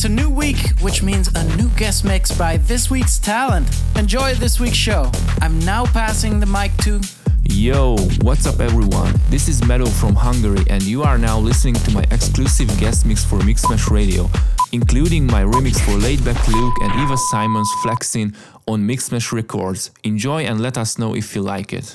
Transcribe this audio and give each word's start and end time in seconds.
It's 0.00 0.06
a 0.06 0.08
new 0.08 0.30
week, 0.30 0.56
which 0.80 1.02
means 1.02 1.28
a 1.34 1.44
new 1.58 1.68
guest 1.76 2.06
mix 2.06 2.32
by 2.32 2.56
this 2.56 2.90
week's 2.90 3.18
talent. 3.18 3.68
Enjoy 3.96 4.32
this 4.32 4.58
week's 4.58 4.78
show. 4.78 5.12
I'm 5.42 5.58
now 5.58 5.84
passing 5.84 6.40
the 6.40 6.46
mic 6.46 6.74
to. 6.84 7.02
Yo, 7.42 7.98
what's 8.22 8.46
up 8.46 8.60
everyone? 8.60 9.12
This 9.28 9.46
is 9.46 9.60
MADDOW 9.60 9.90
from 10.00 10.14
Hungary, 10.14 10.64
and 10.70 10.82
you 10.84 11.02
are 11.02 11.18
now 11.18 11.38
listening 11.38 11.74
to 11.74 11.90
my 11.90 12.04
exclusive 12.12 12.68
guest 12.80 13.04
mix 13.04 13.22
for 13.26 13.40
Mixmash 13.40 13.90
Radio, 13.90 14.30
including 14.72 15.26
my 15.26 15.42
remix 15.44 15.78
for 15.80 15.98
Laidback 15.98 16.48
Luke 16.48 16.74
and 16.80 16.98
Eva 16.98 17.18
Simons 17.30 17.70
Flexin 17.84 18.34
on 18.66 18.80
Mixmash 18.88 19.32
Records. 19.32 19.90
Enjoy 20.02 20.44
and 20.44 20.62
let 20.62 20.78
us 20.78 20.98
know 20.98 21.14
if 21.14 21.36
you 21.36 21.42
like 21.42 21.74
it. 21.74 21.92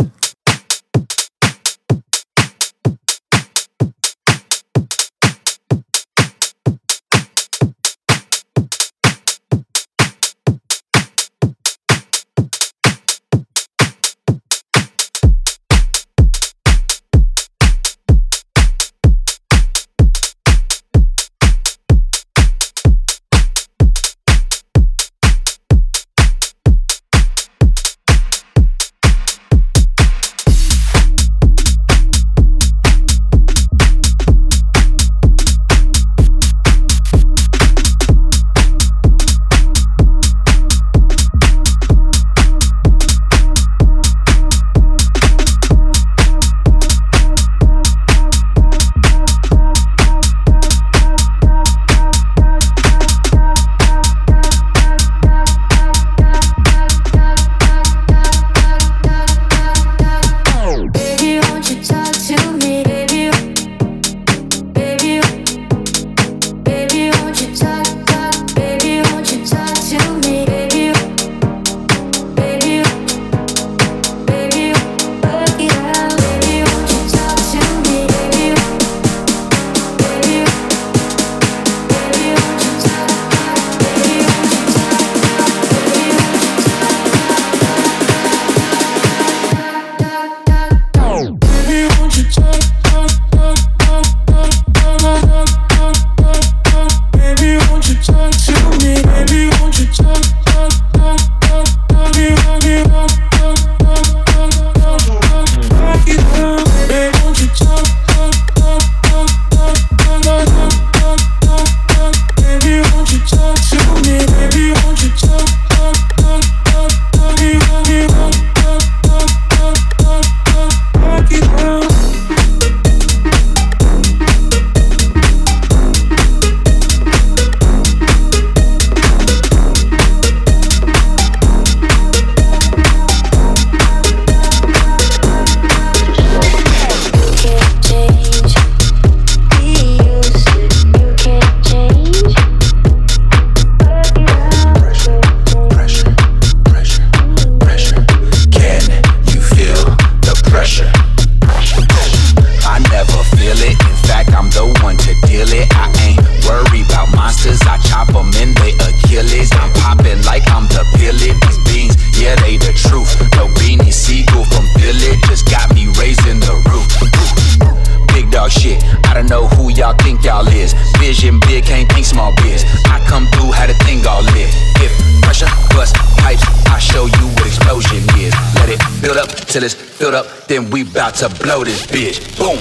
To 181.16 181.30
blow 181.42 181.64
this 181.64 181.86
bitch. 181.88 182.20
Boom. 182.38 182.60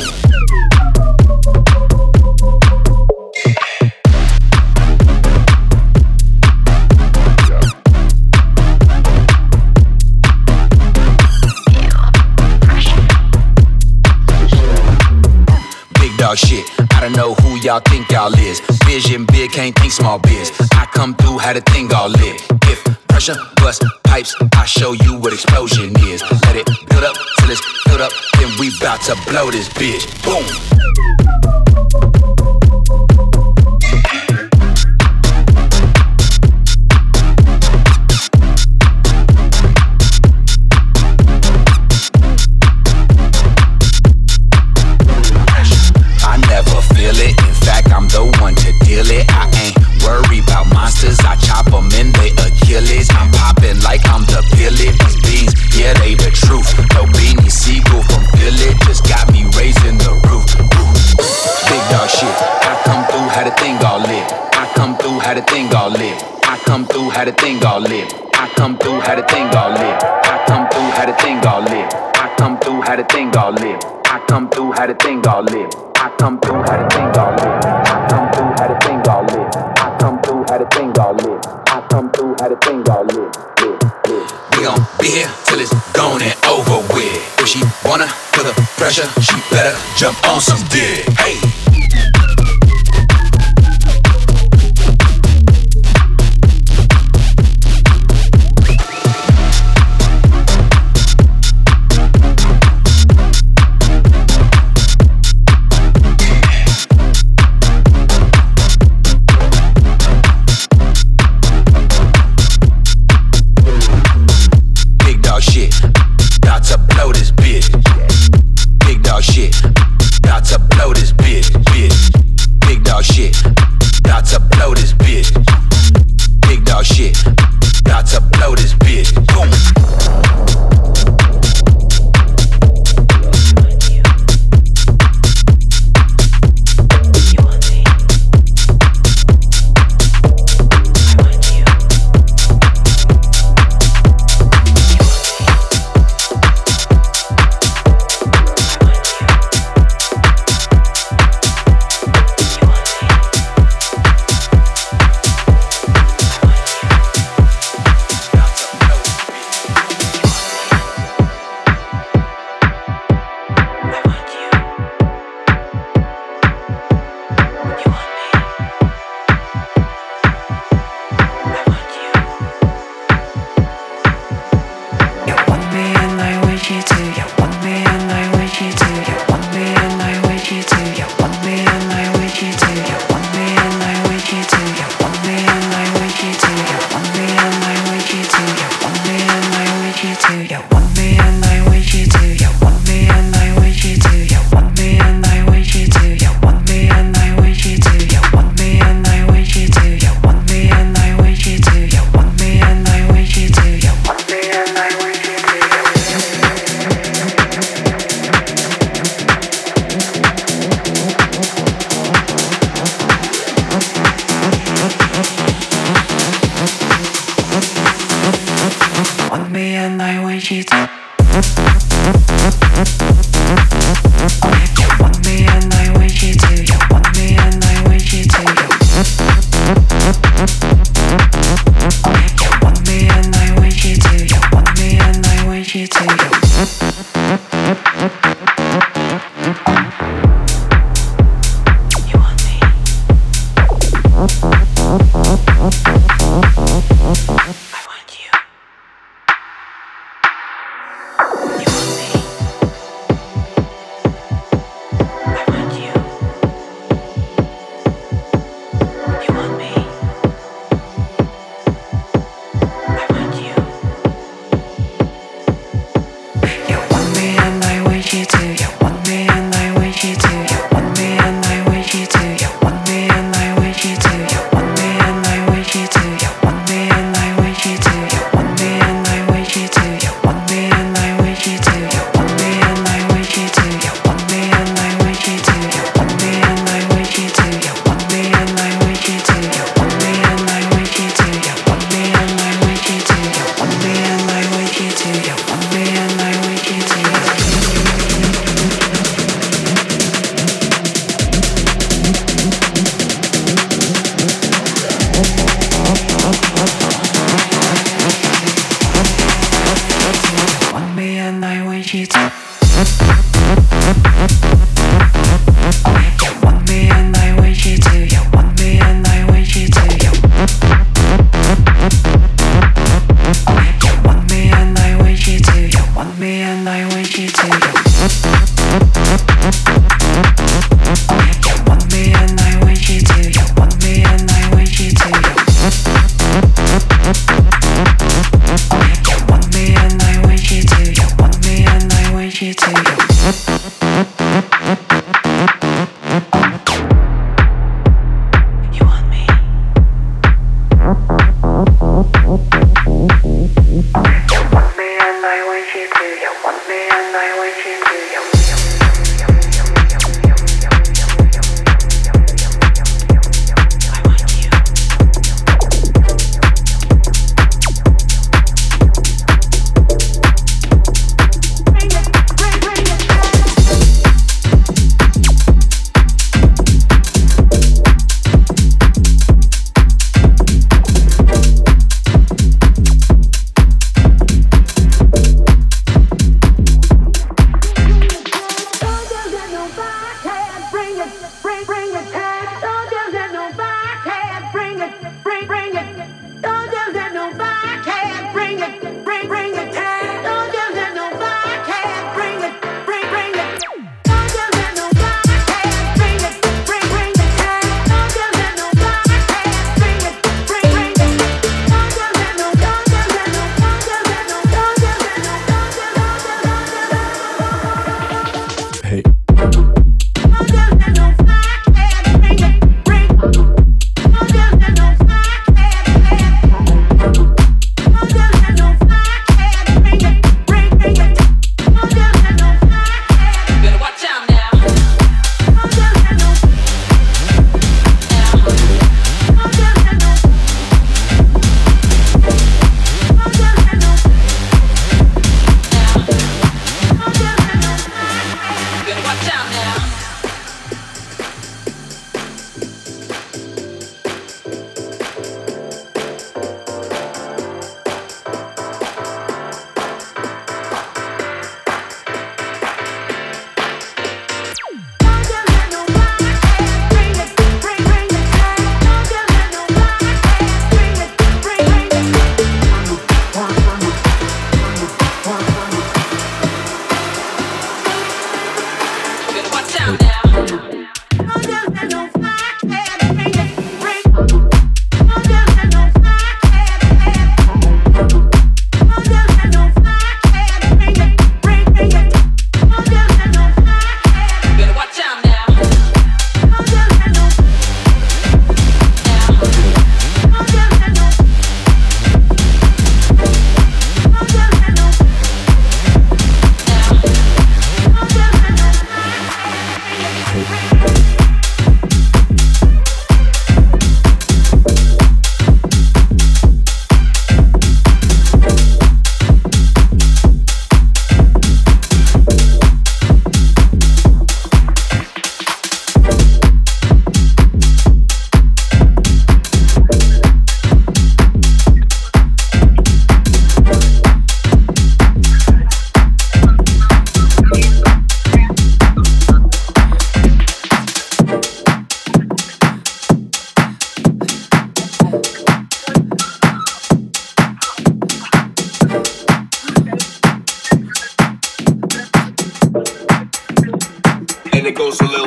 Big 16.00 16.16
dog 16.16 16.36
shit. 16.38 16.64
I 16.78 17.00
don't 17.00 17.12
know 17.16 17.34
who 17.34 17.56
y'all 17.56 17.80
think 17.80 18.08
y'all 18.12 18.32
is. 18.34 18.60
Vision 18.86 19.26
big, 19.26 19.50
can't 19.50 19.74
think 19.76 19.90
small 19.90 20.20
biz. 20.20 20.52
I 20.72 20.86
come 20.92 21.16
through, 21.16 21.38
had 21.38 21.56
a 21.56 21.60
thing 21.60 21.92
all 21.92 22.08
lit. 22.08 22.40
If 22.66 22.83
pressure 23.14 23.36
bust 23.62 23.84
pipes, 24.02 24.34
I 24.56 24.64
show 24.64 24.92
you 24.92 25.16
what 25.20 25.32
explosion 25.32 25.92
is. 26.00 26.20
Let 26.42 26.56
it 26.56 26.66
build 26.66 27.04
up 27.04 27.14
till 27.38 27.50
it's 27.50 27.60
filled 27.84 28.00
up 28.00 28.10
we 28.58 28.76
bout 28.80 29.00
to 29.02 29.14
blow 29.30 29.52
this 29.52 29.68
bitch. 29.68 30.04
Boom. 30.24 30.44
how 65.24 65.32
the 65.32 65.40
thing 65.40 65.74
all 65.74 65.88
live. 65.88 66.20
I 66.44 66.60
come 66.66 66.84
through 66.86 67.08
how 67.08 67.24
the 67.24 67.32
thing 67.32 67.64
all 67.64 67.80
lit. 67.80 68.12
I 68.34 68.46
come 68.56 68.76
through 68.76 69.00
how 69.00 69.16
the 69.16 69.22
thing 69.24 69.48
all 69.56 69.70
lit. 69.72 69.96
I 70.28 70.44
come 70.46 70.68
through 70.68 70.90
how 70.92 71.06
the 71.06 71.14
thing 71.14 71.40
all 71.48 71.62
lit. 71.62 71.88
I 72.14 72.28
come 72.36 72.58
through 72.60 72.82
how 72.82 72.96
the 72.96 73.04
thing 73.04 73.34
all 73.36 73.52
lit. 73.52 73.80
I 74.04 74.20
come 74.28 74.50
through 74.50 74.72
how 74.72 74.86
the 74.86 74.94
thing 75.00 75.26
all 75.26 75.42
lit. 75.48 75.74
I 75.96 76.12
come 76.20 76.40
through 76.42 76.60
how 76.68 76.76
the 76.76 76.86
thing 76.92 77.08
all 77.16 77.32
lit. 77.32 77.56
I 77.88 78.06
come 78.12 78.28
through 78.36 78.52
how 78.60 78.68
the 78.68 78.76
thing 78.84 79.08
all 79.08 79.24
lit. 79.24 79.56
I 79.80 79.96
come 79.98 80.20
through 80.20 80.44
how 80.44 80.58
the 80.58 80.66
thing 80.76 80.92
all 81.00 81.14
lit. 81.16 81.46
I 81.72 81.80
come 81.88 82.10
through 82.12 82.34
how 82.40 82.48
the 82.48 82.56
thing 82.60 82.84
all 82.92 83.04
live. 83.08 83.32
We 84.52 84.62
gon' 84.62 84.86
be 85.00 85.08
here 85.08 85.32
till 85.48 85.60
it's 85.60 85.72
gone 85.92 86.20
and 86.20 86.36
over 86.44 86.84
with. 86.92 87.40
If 87.40 87.48
she 87.48 87.62
wanna 87.88 88.08
feel 88.36 88.44
the 88.44 88.52
pressure, 88.76 89.08
she 89.24 89.40
better 89.50 89.72
jump 89.96 90.20
on 90.28 90.40
some 90.40 90.60
dick. 90.68 91.08
Hey. 91.16 92.13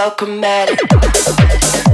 so 0.00 0.10
chromatic. 0.12 1.89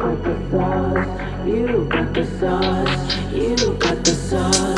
got 0.00 0.24
the 0.24 0.50
sauce, 0.50 1.46
you 1.46 1.86
got 1.90 2.14
the 2.14 2.24
sauce, 2.38 3.32
you 3.34 3.74
got 3.74 4.04
the 4.04 4.10
sauce. 4.12 4.69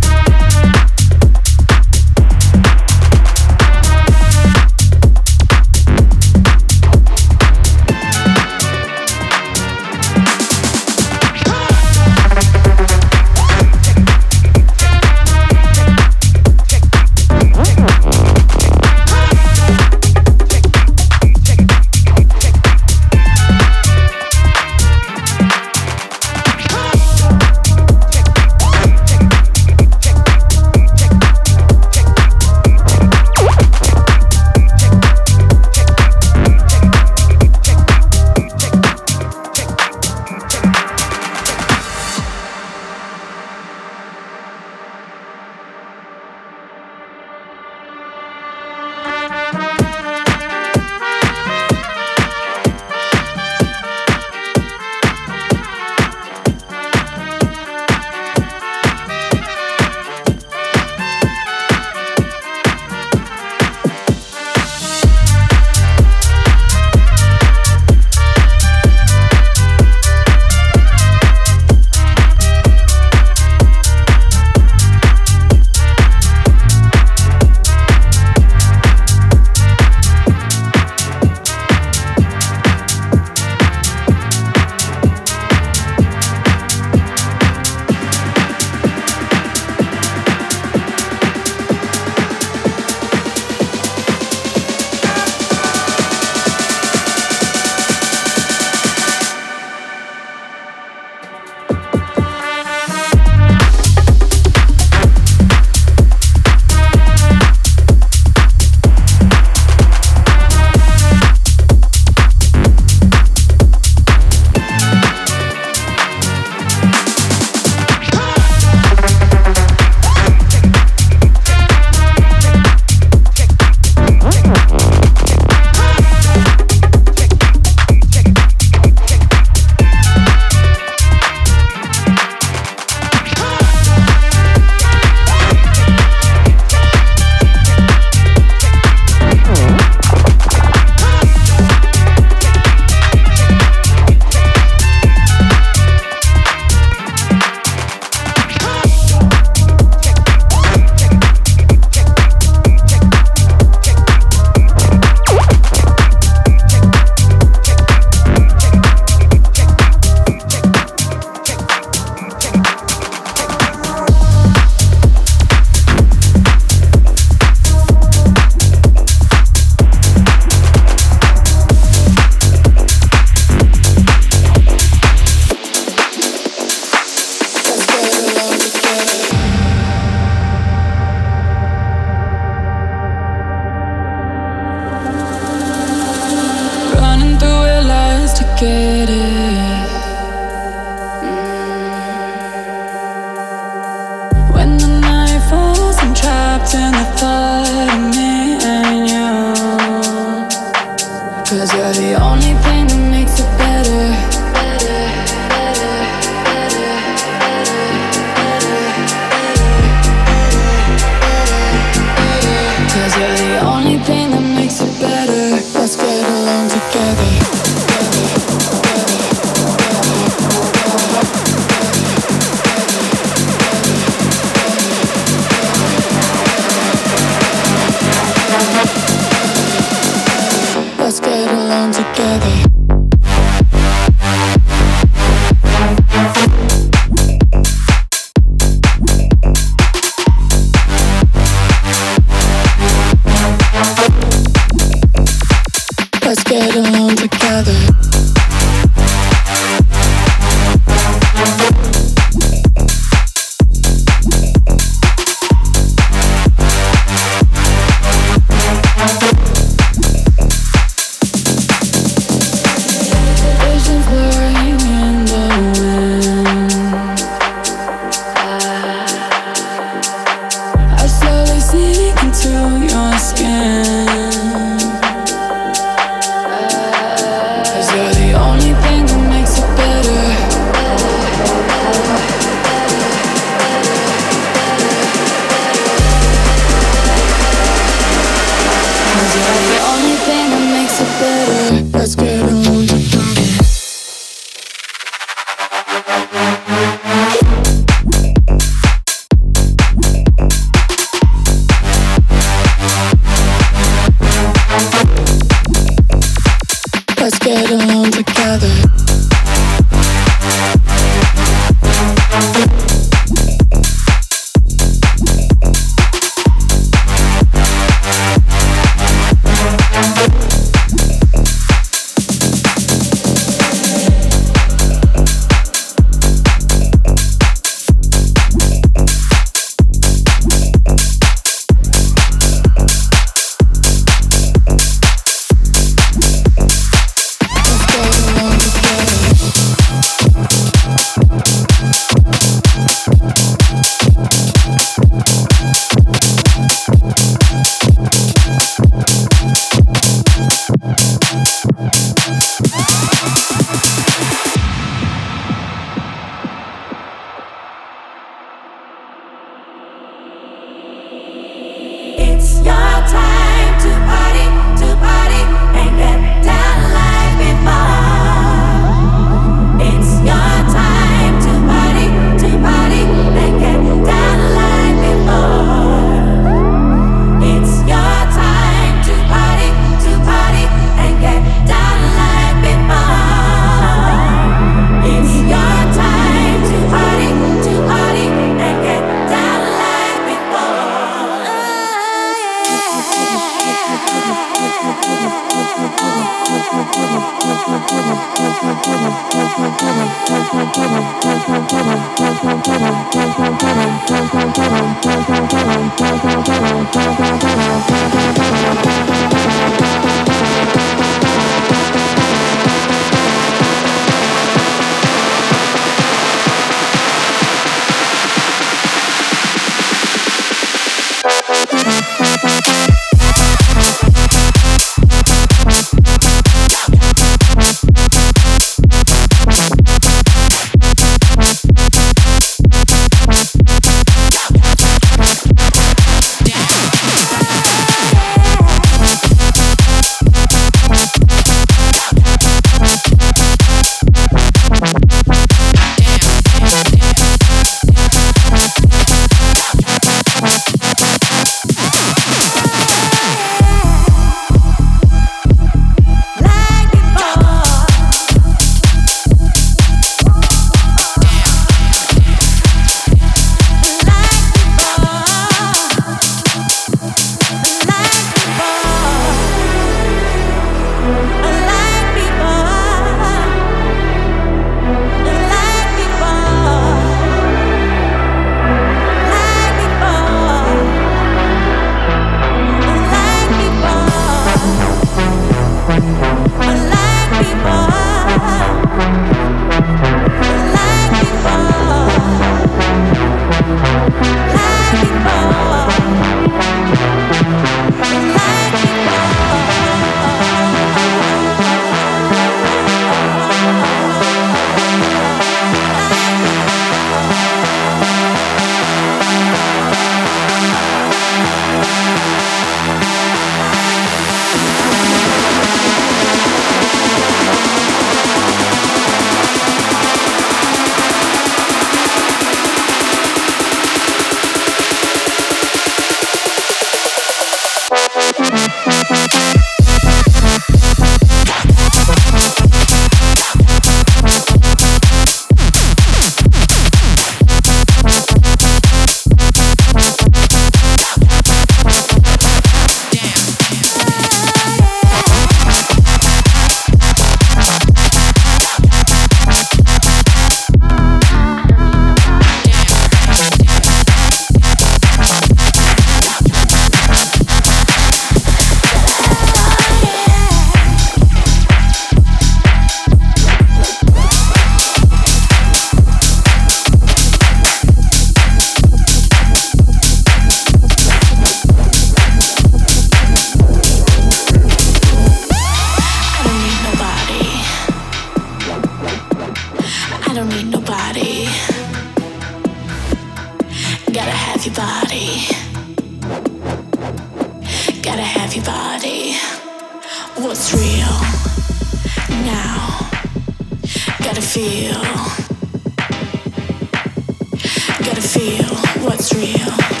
gotta 598.13 598.27
feel 598.27 598.75
what's 599.05 599.33
real. 599.33 600.00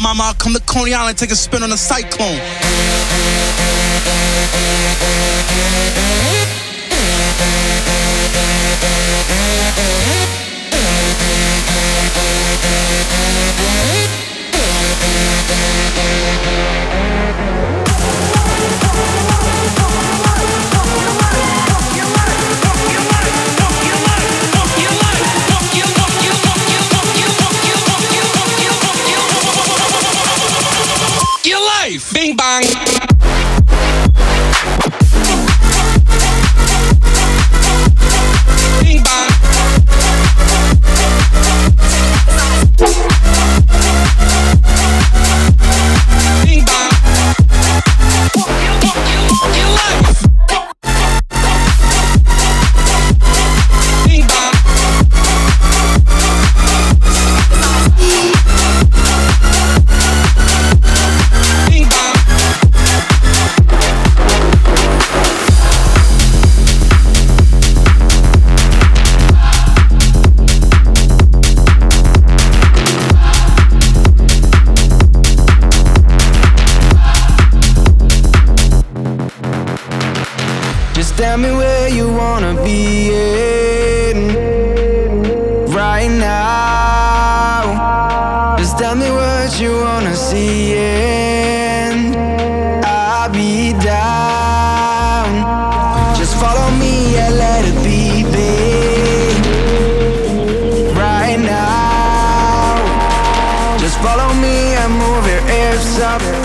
mama, 0.00 0.22
I'll 0.24 0.34
come 0.34 0.54
to 0.54 0.60
Coney 0.60 0.94
Island, 0.94 1.18
take 1.18 1.30
a 1.30 1.36
spin 1.36 1.62
on 1.62 1.72
a 1.72 1.76
cyclone. 1.76 2.40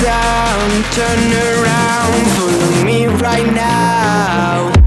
down, 0.02 0.84
turn 0.92 1.34
around, 1.34 2.28
follow 2.36 2.86
me 2.86 3.06
right 3.08 3.54
now. 3.54 4.79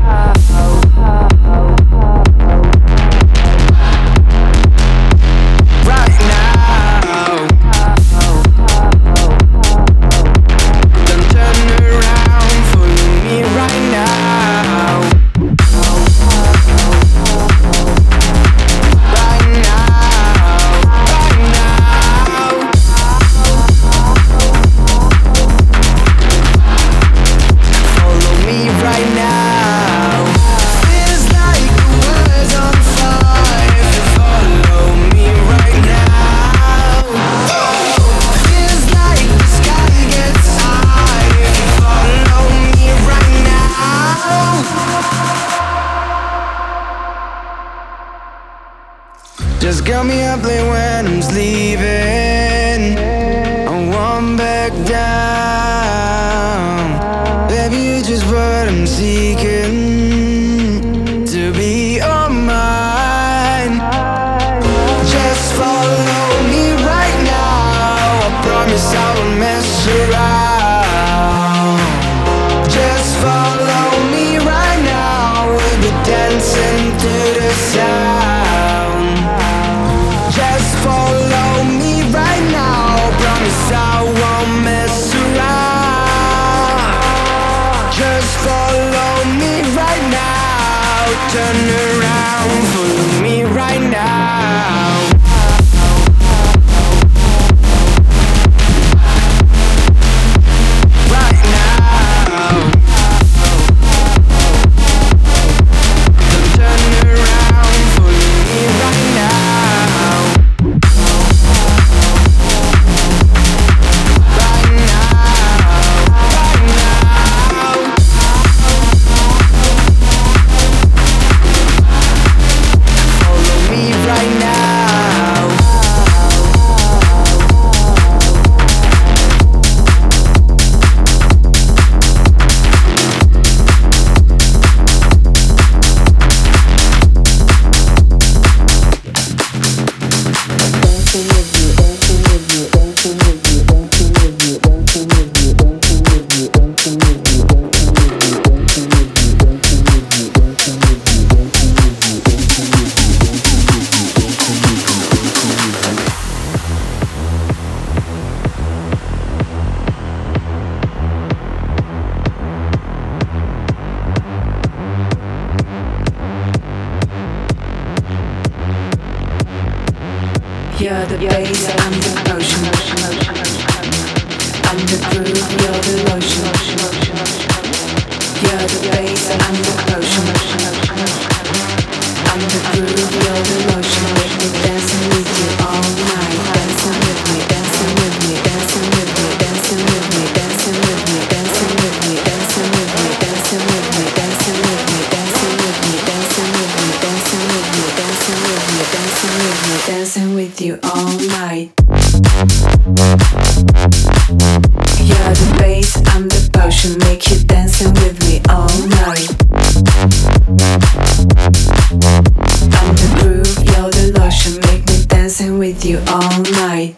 you 215.92 215.98
all 216.08 216.38
night. 216.64 216.96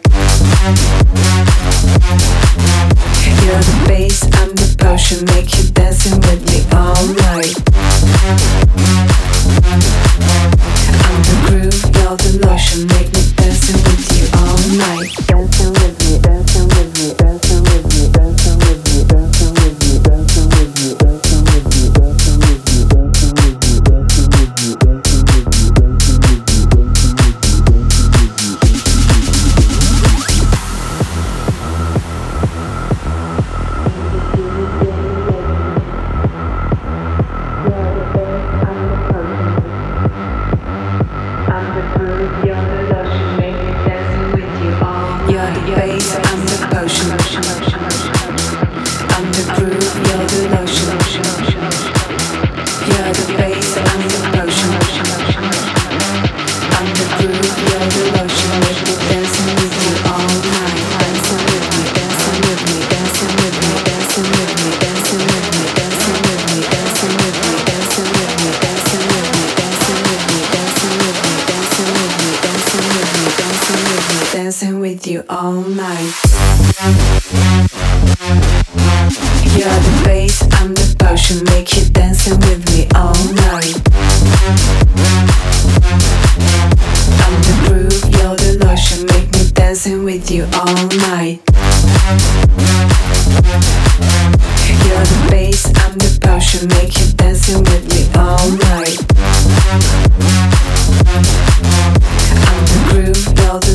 You're 3.43 3.59
the 3.59 3.83
base, 3.87 4.23
I'm 4.23 4.55
the 4.55 4.75
potion 4.79 5.25
maker. 5.25 5.44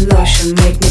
Lotion 0.06 0.54
make 0.54 0.80
me 0.80 0.89